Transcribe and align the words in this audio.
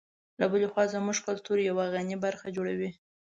له 0.39 0.45
بلې 0.51 0.67
خوا 0.71 0.83
زموږ 0.93 1.17
کلتور 1.27 1.57
یوه 1.69 1.85
غني 1.93 2.17
برخه 2.25 2.47
جوړوي. 2.55 2.89